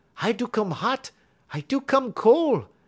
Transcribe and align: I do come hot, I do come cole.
I 0.19 0.31
do 0.31 0.47
come 0.47 0.71
hot, 0.71 1.11
I 1.53 1.59
do 1.61 1.79
come 1.79 2.11
cole. 2.11 2.65